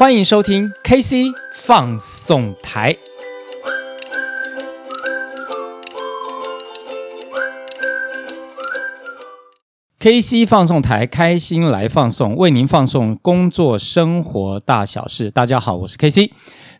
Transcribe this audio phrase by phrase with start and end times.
[0.00, 2.96] 欢迎收听 KC 放送台。
[9.98, 15.30] KC 放送台，开心来放送，为您放送工作生活大小事。
[15.30, 16.30] 大家好，我是 KC。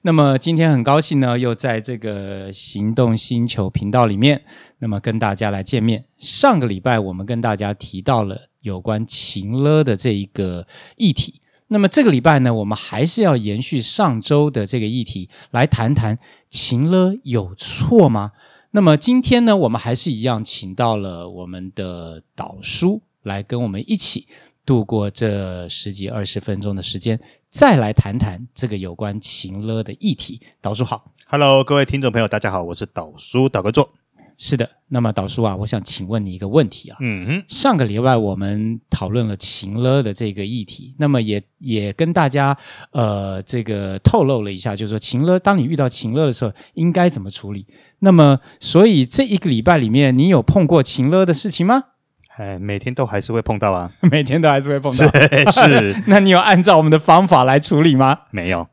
[0.00, 4.44] 那么今天很高兴呢，又在这个行动星球频道里面，
[4.78, 6.06] 那么跟大家来见面。
[6.18, 10.66] 上个礼拜我们跟大家提到了有关情勒的这一个
[10.96, 11.42] 议题。
[11.72, 18.32] 那么这个礼拜呢，我们还是要延续上周的这个议题，来谈谈情勒有错吗？
[18.72, 23.02] 那么今天呢，我们还是一样，请到了我们的导叔。
[23.22, 24.26] 来跟我们一起
[24.64, 27.20] 度过这十几二十分钟的时间，
[27.50, 30.40] 再来谈谈这个有关情勒的议题。
[30.60, 33.99] 导叔好，Hello，各位听众朋友，大家好，我是导叔导哥座。
[34.42, 36.96] 是的，那么导叔啊，我想请问你一个问题啊。
[37.00, 42.56] 嗯哼，上个礼拜我们讨论了情勒的这个议题，那么也也跟大家
[42.92, 47.66] 呃这个透露了一下，就是说情勒，当你遇到情勒的时候，应该怎么处理？
[47.98, 51.84] 那么，所以这一个礼拜里面，你有碰过情勒的事情吗？
[52.38, 55.06] 哎，每天都还是会碰到啊， 每天都还是会碰到。
[55.06, 58.20] 是，是 那你有按照我们的方法来处理吗？
[58.30, 58.66] 没有，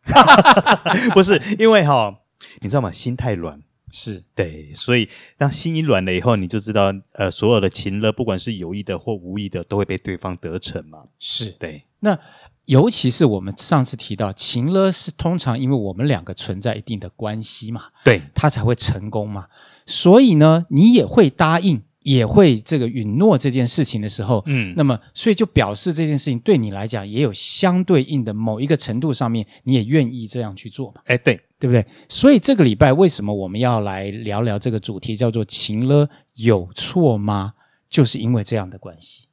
[1.13, 2.15] 不是因为哈、哦，
[2.61, 2.89] 你知道吗？
[2.89, 3.59] 心太软，
[3.91, 5.07] 是对，所以
[5.37, 11.05] 当心一软了以后，你就知道，呃，所有的情勒，不管是有意的或无意的，都会被对方得逞嘛。
[11.19, 11.83] 是对。
[12.01, 12.19] 那
[12.65, 19.47] 尤其是我们上次提到情勒，是通常因为我们两个存在一定的关系嘛，对，他才会成功嘛。
[19.85, 21.81] 所以呢，你也会答应。
[22.07, 31.01] 也会这个允诺这件事情的时候，嗯，那么所以就表示这件事情对你来讲也有相对应的某一个程度上面，你也愿意这样去做嘛？
[31.03, 31.85] 哎，对，对不对？
[32.07, 37.55] 所以这个礼拜为什么我们要来聊聊这个主题，叫做情了有错吗？
[37.89, 39.25] 就是因为这样的关系。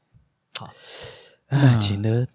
[0.58, 0.68] 好，
[1.46, 2.26] 啊，情勒，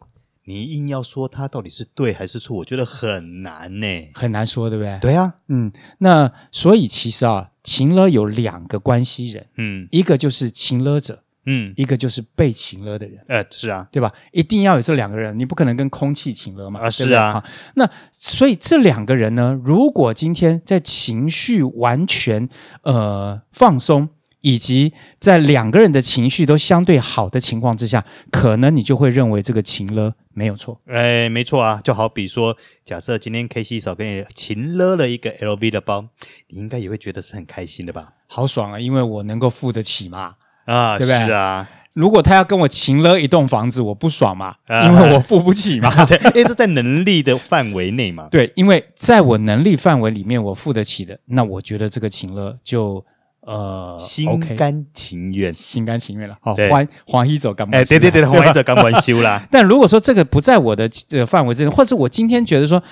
[0.49, 4.97] 你硬要说它到底是对还是错，我觉得很难呢，很难说，对不对？
[4.99, 7.51] 对啊，嗯，那所以其实啊。
[7.61, 14.11] 情勒有两个关系人，嗯，一个就是情勒者，嗯，一个就是被情勒的人，呃，是啊，对吧？
[14.31, 17.43] 一定要有这两个人，你不可能跟空气情勒嘛，啊，是啊。
[17.75, 22.49] 那所以这两个人呢，如果今天在情绪完全
[22.81, 24.09] 呃放松，
[24.41, 30.79] 以及在两个人的情绪都相对好的情况之下，可能你就会认为这个情了没有错。
[30.87, 32.55] 哎，没错啊，就好比说，
[32.85, 36.05] 假设今天 KC 嫂跟你情了了一个 LV 的包，
[36.47, 38.13] 你应该也会觉得是很开心的吧？
[38.27, 40.35] 好爽啊，因为我能够付得起嘛，
[40.65, 41.25] 啊，对不对？
[41.25, 41.69] 是啊。
[41.93, 45.91] 如果他要跟我情了一栋房子，我不爽嘛，因为我付不起嘛。
[46.05, 48.29] 对，因为这在能力的范围内嘛。
[48.31, 53.05] 对，因为在我能力范围里面，我付得起的，那我觉得这个情了就。
[53.49, 56.37] 呃，心甘情愿，心甘情愿了。
[56.39, 57.75] 好，欢欢喜走干嘛。
[57.75, 59.43] 哎，对对对， 欢喜走干嘛修啦。
[59.49, 62.83] 但如果说这个不在我的这个范围之内，或者我今天觉得说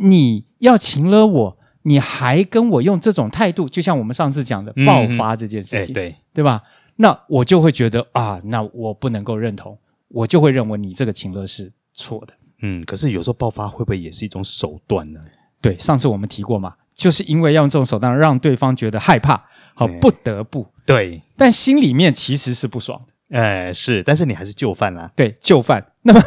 [0.00, 6.62] 你要请了我，你还跟我用这种态度，就像我们上次讲的爆发这件事情，对对吧？
[6.94, 9.76] 那我就会觉得啊，那我不能够认同，
[10.06, 12.34] 我就会认为你这个情勒是错的。
[12.62, 15.18] 嗯，可是有时候爆发会不会也是一种手段呢？
[15.60, 19.44] 对，上次我们提过嘛，就是因为要用这种手段让对方觉得害怕。
[19.74, 23.38] 好，不得不对，但心里面其实是不爽的。
[23.38, 25.10] 哎，是，但是你还是就范啦。
[25.16, 25.84] 对，就范。
[26.02, 26.22] 那么，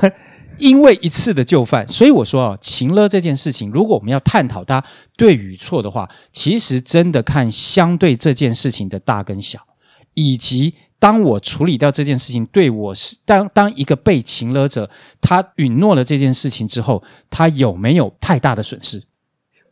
[0.57, 4.83] 因为一次的就范，所以我说啊，情勒这件事情，如果我们要探讨它
[5.15, 9.59] 对与错的话，其实真的看相对这件事情的大跟小，
[10.15, 14.89] 以及当我处理掉这件事情，对我是当当一个被情勒者，
[15.21, 19.03] 他允诺了这件事情之后，他有没有太大的损失？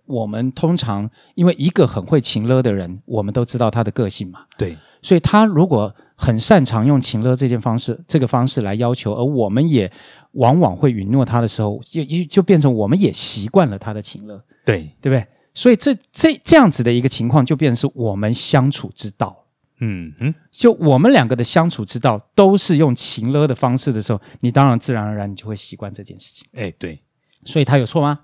[0.05, 4.45] 我们通常因为一个很会情勒的人，我们都知道他的个性嘛。
[4.57, 9.91] 对，所以他如果很擅长用情勒这件方式、这个方式来要求，而我们也
[10.33, 14.43] 往往会允诺他的时候，就就变成我们也习惯了他的情勒。
[14.65, 15.25] 对，对不对？
[15.53, 19.43] 所以这这这样子的一个情况，就变成是我们相处之道。
[19.79, 26.47] 嗯嗯，就我们两个的相处之道都是用情勒的方式的时候，你当然自然而然你就会习惯这件事情。
[26.53, 27.01] 哎，对，
[27.43, 28.21] 所以他有错吗？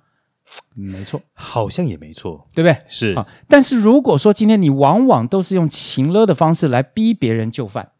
[0.73, 2.81] 没错，好像也没错，对不对？
[2.87, 7.91] 是啊，但是如果说今天你往往都是用情勒的方式来逼别人就范，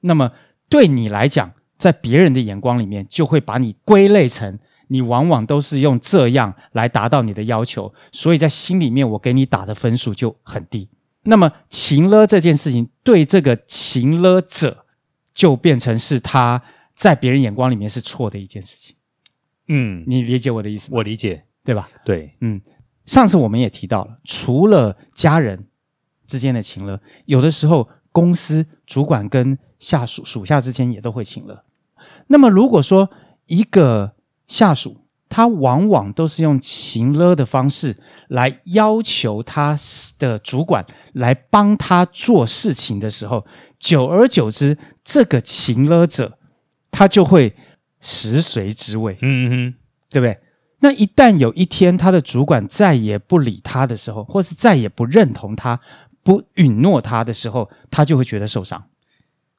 [0.00, 0.32] 那么
[0.68, 4.58] 对你来讲，在别人的眼光里面，就会把你归类成
[4.88, 10.88] 你往往都是用这样来达到你的要求，所以在心里面我给你打的分数就很低。
[11.24, 14.84] 那么情勒这件事情，对这个情勒者，
[15.32, 16.62] 就变成是他
[16.94, 18.96] 在别人眼光里面是错的一件事情。
[19.68, 20.96] 嗯，你理解我的意思吗？
[20.96, 21.44] 我理解。
[21.64, 21.88] 对吧？
[22.04, 22.60] 对，嗯，
[23.06, 25.66] 上次我们也提到了，除了家人
[26.26, 31.64] 之间的情勒，有的时候公司主管跟下属属下之间也都会情勒。
[32.28, 33.10] 那么，如果说
[33.46, 34.14] 一个
[34.46, 37.96] 下属他往往都是用情勒的方式
[38.28, 39.76] 来要求他
[40.18, 43.46] 的主管来帮他做事情的时候，
[43.78, 46.38] 久而久之，这个情勒者
[46.90, 47.54] 他就会
[48.00, 49.74] 食髓知味，嗯嗯，
[50.10, 50.38] 对不对？
[50.82, 55.80] 那一旦有一天他的主管再也不理他的时候，或是再也不认同他、
[56.24, 58.84] 不允诺他的时候，他就会觉得受伤。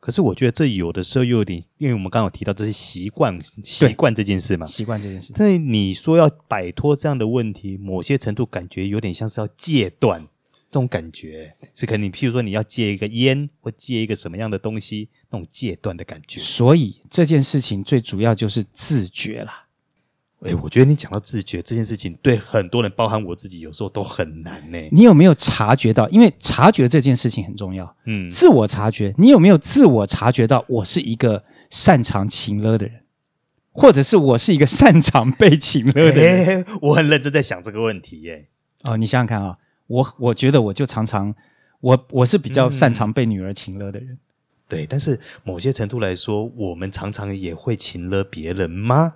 [0.01, 5.31] 可是我觉得这有的时候又有点，因为我们刚刚有提到这是习惯，习惯这件事嘛，习惯这件事。
[5.33, 16.41] 但你说要摆脱这样的问题，某些程度感觉有点像是要戒断这种感觉，是可能你譬如说你要戒一个烟或戒一个什么样的东西，那种戒断的感觉。
[16.41, 19.67] 所以这件事情最主要就是自觉啦。
[20.45, 24.77] 哎，我觉得你讲到自觉这件事情，对很多人，包含我自己，有时候都很难呢。
[24.91, 26.07] 你有没有察觉到？
[26.09, 27.95] 因为察觉这件事情很重要。
[28.05, 33.03] 嗯，自我察觉，你有没有自我察觉到我是一个擅长情勒的人，
[33.71, 36.65] 或者是我是一个擅长被情勒的人？
[36.81, 38.49] 我很认真在想这个问题耶。
[38.83, 39.57] 哦，你想想看啊，
[39.87, 41.33] 我我觉得我就常常，
[41.79, 44.09] 我我是比较擅长被女儿情勒的人。
[44.09, 44.19] 嗯，
[44.67, 49.13] 对，但是某些程度来说，我们常常也会情勒别人吗？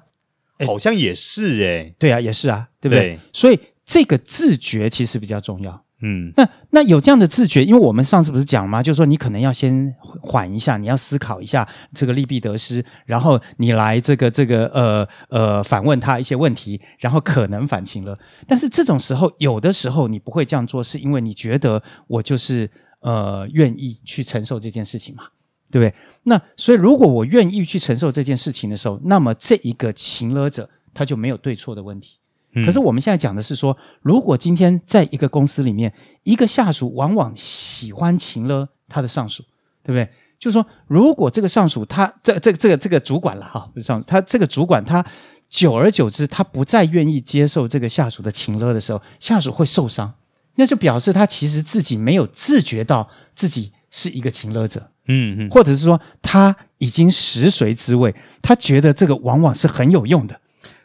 [0.65, 3.15] 好像也是哎、欸，对啊，也是啊，对不对？
[3.15, 5.83] 对，所以这个自觉其实比较重要。
[6.01, 8.83] 嗯，那那有这样的自觉，因为我们上次不是讲吗？
[8.83, 18.15] 就是说你可能要先缓一下，你要思考一下这个利弊得失，然后你来这个这个呃呃反问他一些问题，然后可能反情了。
[18.48, 22.69] 但是这种时候，有的时候你不会这样做，是因为你觉得我就是
[23.00, 25.24] 呃愿意去承受这件事情嘛。
[25.69, 25.94] 对不对？
[26.24, 32.18] 那所以，如果我愿意去承受这件事情的时候，那么这一个情勒者他就没有对错的问题。
[32.54, 32.66] 嗯。
[32.66, 35.94] 可是我们现在讲的是说，如果今天在一个公司里面，
[36.24, 39.44] 一个下属往往喜欢情勒他的上属，
[39.84, 40.10] 对不对？
[40.40, 45.04] 就是说，如果这个上属他这这这个这个主管了哈，不是上属，他这个主管他
[45.50, 50.13] 久而久之他不再愿意接受这个下属的情勒的时候，下属会受伤，
[50.56, 54.92] 那就表示他其实自己没有自觉到自己是一个情乐者。
[55.10, 60.40] 嗯嗯，或者是说他已经食髓知味，他觉得这个往往是很有用的，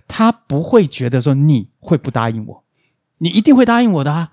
[0.06, 2.64] 他不会觉得说你会不答应我，
[3.18, 4.30] 你一定会答应我的啊，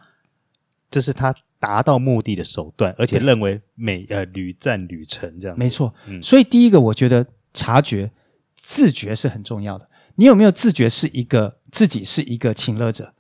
[0.92, 5.58] 这是他达到目的的手段，而且认为每呃屡战屡成这样。
[5.58, 8.12] 没错，嗯，所以第一个我觉得察觉
[8.54, 9.90] 自觉是很重要的。
[10.16, 13.16] 你有没有自觉是一个自己是一个情乐者？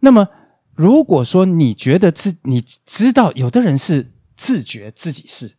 [0.00, 0.28] 那么
[0.74, 5.52] 如果说你觉得自你知道有的人是自觉自己是。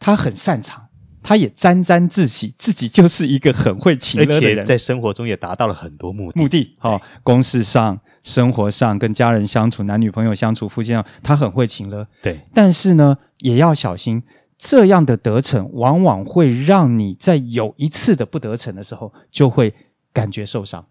[0.00, 0.88] 他很擅长，
[1.22, 6.40] 他也沾沾自喜，自己就是一个很会情勒的人，在生活中也达到了很多目的。
[6.40, 12.06] 目的，好、哦，公事上、生活上，跟家人相处、男女朋友相处、夫妻上，他很会情勒。
[12.20, 14.22] 对，但是呢，也要小心，
[14.58, 19.72] 这样的得逞往往会让你在有一次的不得逞的时候，就会
[20.12, 20.84] 感觉受伤，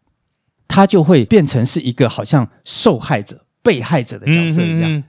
[0.67, 5.03] 他就会变成是一个好像受害者、被害者的角色一样。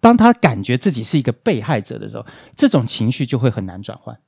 [0.00, 4.18] 当他感觉自己是一个被害者的时候，这种情绪就会很难转换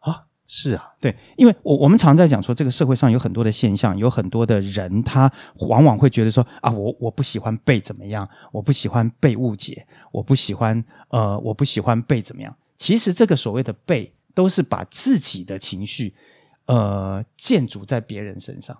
[0.00, 0.26] 啊。
[0.52, 12.52] 是啊，对，因为我我们常在讲说，这个社会上有很多的现象，有很多的人，他往往会觉得说啊，我我不喜欢被怎么样，我不喜欢被误解，我不喜欢呃，我不喜欢被怎么样。
[12.78, 16.12] 其实这个所谓的被，都是把自己的情绪
[16.66, 18.76] 呃建筑在别人身上。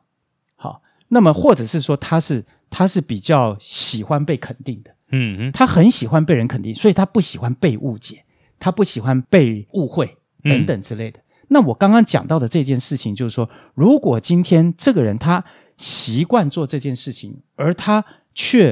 [0.57, 4.93] 好，那么或者是说他是他是比较喜欢被肯定的。
[5.11, 8.25] 嗯嗯，他很喜欢被人肯定，所以他不喜欢被误解，
[8.59, 11.19] 他不喜欢被误会等等之类的。
[11.19, 15.45] 嗯、那我刚刚讲到的这件事情，就是说，如果今天这个人他
[15.76, 18.71] 习惯做这件事情，而他却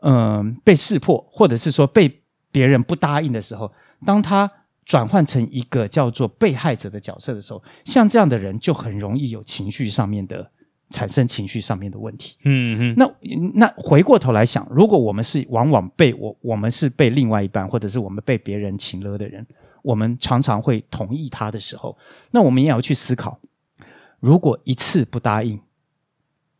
[0.00, 3.72] 嗯、呃、被识破，或者是说被别人不答应的时候，
[4.04, 4.50] 当他
[4.84, 10.50] 转换成一个叫做被害者的角色的时候，像这样的人就很容易有情绪上面的。
[10.90, 13.10] 产生情绪上面的问题，嗯嗯，那
[13.52, 19.46] 那回过头来想，如果我们是往往被我我们是被另外一半，或者是我们被别人请了的人，
[19.82, 21.94] 我们常常会同意他的时候，
[22.30, 23.38] 那我们也要去思考，
[24.18, 25.60] 如果一次不答应，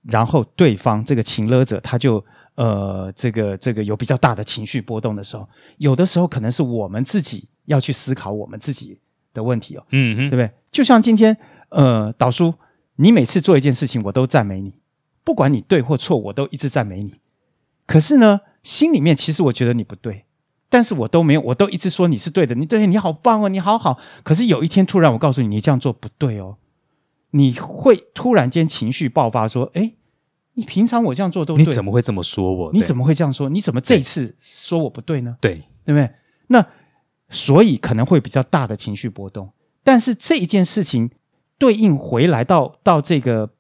[0.03, 2.23] 然后对方这个请了者他就
[2.55, 9.01] 呃这个这个有比较大的情绪波动的时候，有的时候可能是我们自己要去思考我们自己
[9.33, 10.51] 的问题哦，嗯嗯，对不对？
[10.71, 11.35] 就像今天
[11.71, 12.53] 呃导叔。
[13.01, 14.75] 你每次做一件事情，我都赞美你，
[15.23, 17.15] 不管你对或错，我都一直赞美你。
[17.87, 20.25] 可是呢，心里面其实我觉得你不对，
[20.69, 23.99] 但是我都没有，我都一直说你是对的，你对，你好棒哦，你好好。
[24.25, 26.57] 可是有一天突然我告诉你，你这样做不对哦，
[27.31, 29.95] 你会突然间情绪爆发，说：“诶，
[30.55, 32.73] 你平常我这样做都对，你怎么会这么说我？
[32.73, 33.49] 你怎么会这样说？
[33.49, 35.37] 你怎么这一次说我不对呢？
[35.41, 36.11] 对，对不对？
[36.49, 36.67] 那
[37.31, 39.53] 所以可能会比较大的情绪波动，
[39.85, 41.11] 但是这一件事情。
[41.59, 43.51] 对应回来到到这个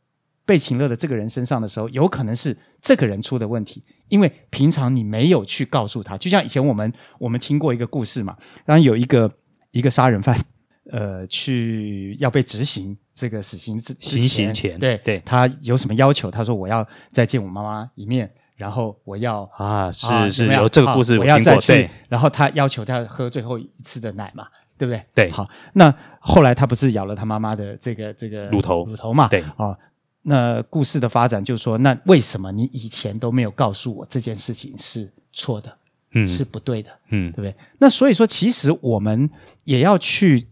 [0.46, 6.16] 被情勒的这个人身上的时候，有可能是这个人出的问题，因为平常你没有去告诉他。
[6.16, 9.30] 就像以前我们我们听过一个故事嘛，然后有一个
[9.72, 10.38] 一个杀人犯，
[10.90, 16.30] 呃，去要被执行这个死刑之行刑前，对对，他有什么要求？
[16.30, 24.46] 他说我要再见我妈妈一面，然后我要啊，是啊是有有这个故事我我听过，要再去对，，然后他要求他喝最后一次的奶嘛，
[24.78, 25.02] 对不对？
[25.14, 25.30] 对。
[25.30, 28.86] 好，那后来他不是咬了他妈妈的这个这个乳头。
[28.86, 29.28] 乳头嘛？
[29.28, 29.44] 对。
[29.56, 29.76] 哦，
[30.22, 35.76] 那故事的发展就是说，那为什么你以前都没有告诉我这件事情是错的，
[36.12, 36.26] 嗯。
[36.26, 37.32] 是不对的，嗯。
[37.32, 37.54] 对不对？
[37.78, 39.28] 那所以说，其实我们
[39.64, 40.46] 也要去，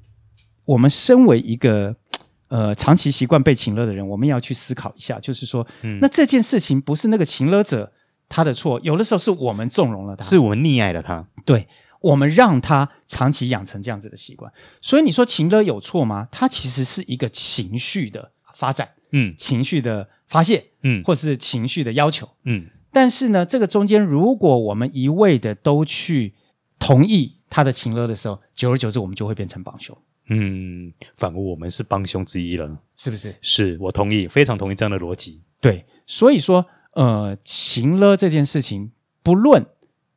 [0.64, 1.95] 我们身为一个
[2.49, 5.99] 呃长期习惯被情勒的人，我们也要去思考一下，就是说，嗯。
[6.00, 7.92] 那这件事情不是那个情勒者
[8.28, 11.68] 他的错，有的时候是我们纵容了他，是我们溺爱了他，对，
[12.00, 16.29] 我们让他长期养成这样子的习惯，所以你说情勒有错吗？
[16.31, 19.35] 它其实是一个情绪的发展，嗯。
[19.37, 21.03] 情绪的发泄，嗯。
[21.05, 22.29] 或者是情绪的要求。
[22.45, 22.67] 嗯。
[22.93, 26.35] 但是呢，这个中间如果我们一味的都去
[26.79, 29.97] 同意他的情勒的时候，久而久之，我们就会变成帮凶，
[30.29, 33.35] 嗯，反而我们是帮凶之一了，是不是？
[33.41, 39.67] 是我同意，非常同意这样的逻辑，对，所以说，呃，情勒这件事情，不论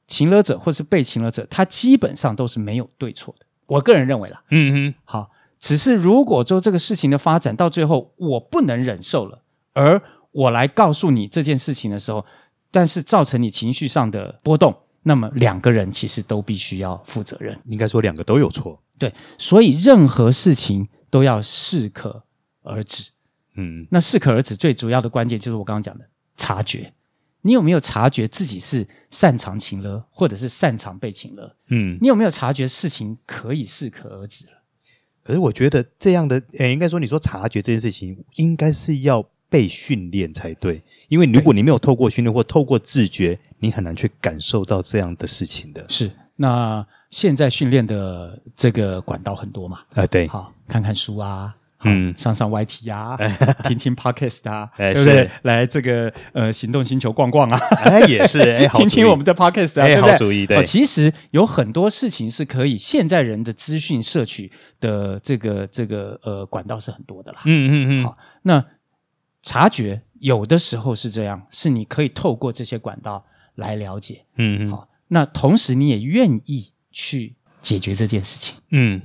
[0.09, 3.45] 情勒者或是被情勒者，他基本上都是没有对错的。
[3.67, 4.43] 我个人认为啦。
[4.49, 10.01] 嗯嗯，好，只是如果说这个事情的发展到最后我不能忍受了，而
[10.31, 12.25] 我来告诉你这件事情的时候，
[12.71, 17.55] 但是造成你情绪上的波动，那么两个人其实都必须要负责任。
[17.65, 22.23] 应该说两个都有错，对，所以任何事情都要适可
[22.63, 23.11] 而止。
[23.55, 26.91] 嗯那适可而止最主要的关键就是我刚刚讲的察觉。
[27.41, 31.55] 你有没有察觉自己是擅长情勒，或者是擅长被情勒？
[31.69, 34.51] 嗯，你有没有察觉事情可以适可而止了？
[35.23, 45.85] 可是我觉得这样的，诶，应该说你说察觉这件事情，应该是要被训练才对，因为如果你没有透过训练或透过自觉，你很难去感受到这样的事情的。
[45.87, 49.81] 是，那现在训练的这个管道很多嘛？
[49.93, 53.15] 啊、对，好，看看书啊，嗯嗯，上上 YT 啊，
[53.67, 55.31] 听听 Podcast 啊，哎对不对是？
[55.43, 60.11] 来这个呃行动星球逛逛啊，哎，也是，哎， 听听我们的 Podcast 啊，哎对不对？
[60.11, 67.39] 好主意对哦其实有很多事情是可以，现在人的资讯摄取的这个这个呃管道是很多的啦。
[67.45, 68.65] 嗯嗯嗯，好，那
[69.41, 74.25] 察觉有的时候是这样，是你可以透过这些管道来了解。
[74.37, 78.55] 嗯嗯，好，那同时你也愿意去解决这件事情。
[78.71, 79.01] 嗯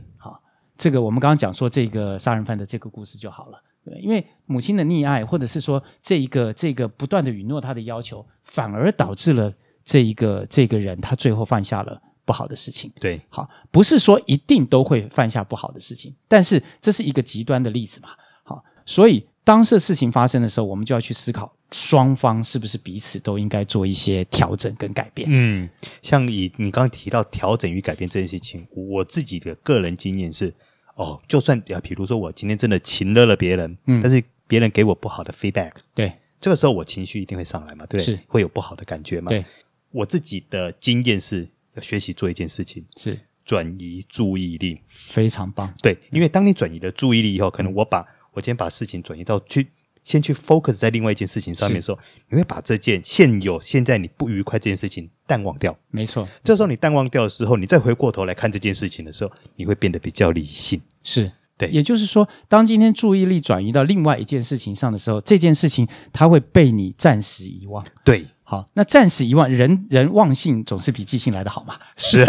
[0.76, 9.52] 这个我们刚刚讲说这个杀人犯的这个故事就好了，对，因为母亲的溺爱，或者是说这一个这个不断的允诺他的要求，反而导致了
[9.84, 12.92] 这一个这个人他最后犯下了不好的事情。
[12.98, 18.08] 对，好，不是说一定都会犯下不好的事情，但是这是一个极端的例子嘛。
[18.42, 25.28] 好，所以当这事情发生的时候，我们就要去思考双方是不是彼此都应该做一些调整跟改变。
[25.28, 25.68] 嗯，
[26.02, 30.54] 像以你刚刚提到调整与改变这件事情，我自己的个人经验是，
[30.94, 38.14] 哦，就算啊，比如说我今天真的情勒了别人，嗯但是别人给我不好的 feedback，对这个时候我情绪一定会上来嘛，对不对？
[38.14, 39.30] 是会有不好的感觉嘛。
[39.30, 39.44] 对，
[39.90, 44.80] 我自己的经验是要学习做一件事情，是转移注意力。
[44.86, 45.74] 非常棒。
[45.82, 49.66] 对，因为当你转移了注意力以后，可能我把我今天把事情转移到去
[50.04, 55.76] 先去 focus 在另外一件事情上面的时候，你会把这件现有现在你不愉快这件事情淡忘掉。
[55.90, 60.80] 没错，这时候你淡忘掉的时候，你再回过头来看这件事情的时候，你会变得比较理性。
[61.02, 67.84] 是对也就是说，当今天注意力转移到另外一件事情上的时候，这件事情它会被你暂时遗忘。
[68.04, 71.76] 对，好，那暂时遗忘，人人忘性总是比记性来的好嘛？
[71.96, 72.24] 是。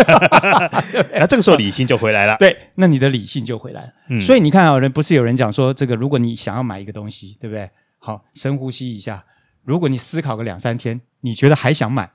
[1.14, 2.38] 那这个时候理性就回来了。
[2.40, 3.90] 对，那你的理性就回来了。
[4.10, 7.70] 嗯所以你看啊，人不是有人讲说，这个如果你想要买一个东西，对不对？
[8.00, 9.24] 好，深呼吸一下。
[9.64, 12.10] 如果你思考个两三天，你觉得还想买，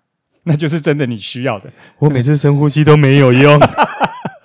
[0.45, 1.71] 那就是真的你需要的。
[1.99, 3.61] 我每次深呼吸都没有用。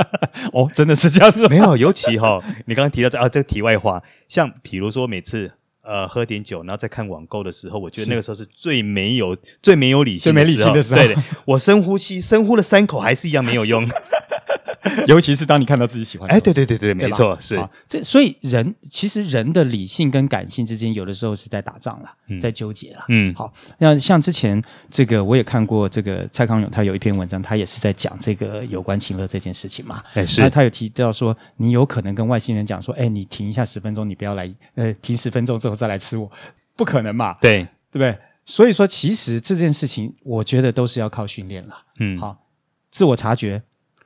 [0.51, 1.47] 哦，真的是这样子。
[1.47, 5.51] 没有，尤其哈、哦，你刚刚提到这啊，这个题外话，像比如说每次
[5.85, 11.01] 呃喝点酒，然后再看网购的时候，我觉得那个时候是最没有、最没有理性的时候、最没理性的时候。
[11.01, 13.87] 对的，我深呼吸，深呼了三口，还是一样没有用。
[15.07, 23.05] 尤其是当你看到自己喜欢哎，对对对对，没错，是这所以人其实人的理性跟感性之间，有的时候是在打仗啦，在纠结了。
[23.09, 30.03] 嗯好，那像之前这个我也看过，这个蔡康永他有一篇文章，他也是在讲这个有关情勒这件事情嘛。
[30.13, 36.31] 哎是那他有提到说，你有可能跟外星人讲说，哎，你停一下十分钟，你不要来，呃，停十分钟之后再来吃我，
[36.75, 38.17] 不可能嘛，对，对不对？
[38.45, 41.75] 所以说，其实这件事情，我觉得都是要靠训练了。
[41.99, 42.45] 嗯，好，
[42.91, 43.63] 自我察觉，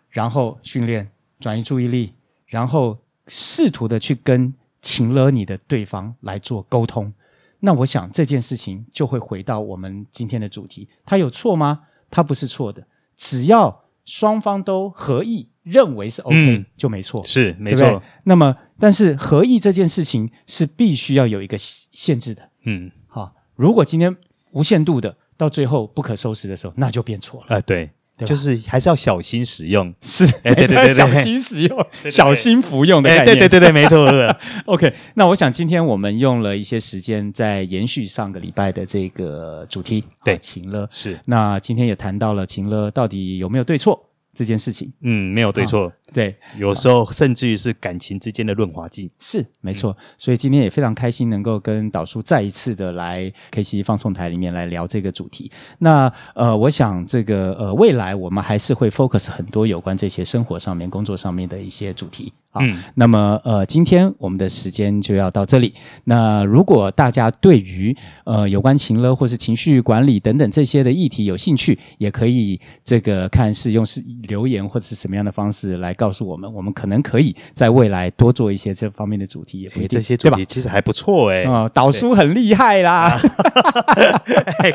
[0.09, 2.13] 然后训练，转移注意力，
[2.47, 2.97] 然后
[3.27, 7.13] 试图的去跟情了你的对方来做沟通。
[7.59, 11.81] 那我想这件事情就会回到我们今天的主题，它有错吗？
[12.09, 17.81] 它不是错的，只要双方都合意认为是 OK，嗯，就没错，是没错。
[17.81, 18.01] 对对？
[18.23, 24.15] 那么，但是合意这件事情是必须要有一个限制的，嗯，好，如果今天
[24.51, 27.47] 无限度的，到最后不可收拾的时候，那就变错了。
[27.47, 27.91] 啊、呃，对。
[28.25, 34.09] 就是还是要小心使用，是，哎，对对对， 小心使用，小心服用的概念，对对对对，没错。
[34.65, 41.17] OK，那我想今天我们用了一些时间在延续上个礼拜的这个主题，对，情乐是。
[41.25, 43.99] 那今天也谈到了情乐到底有没有对错
[44.33, 45.91] 这件事情，嗯，没有对错。
[46.13, 49.95] 对，有时候甚至于是感情之间的润滑剂，是没错。
[50.17, 55.51] 所以今天也非常开心能够跟导叔再一次的来 KC 放送台里面来聊这个主题。
[55.77, 62.65] 那呃，我想这个呃未来我们还是会 focus 很多有关这些生活上面、工作上面的一些主题啊。
[62.65, 65.75] 嗯，那么呃，今天我们的时间就要到这里。
[66.05, 75.93] 那如果大家对于呃有关情乐或是情绪管理等等这些的议题有兴趣，也可以这个看是用是留言或者是什么样的方式来。
[75.99, 81.43] 告诉我们，我们可能可以在未来多做一些这方面的主题，也不一定，这些主题其实还不错哎。
[81.43, 83.19] 哦，导叔很厉害啦，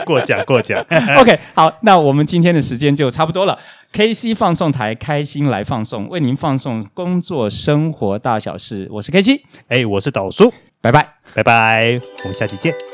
[0.04, 0.84] 过奖 过奖。
[1.18, 3.58] OK，好，那我们今天的时间就差不多了。
[3.94, 8.86] KC 放送台，开心来放送，为您放送工作生活大小事。
[8.90, 10.52] 我是 KC，哎，我是导叔，
[10.82, 12.93] 拜拜，拜拜，我们下期见。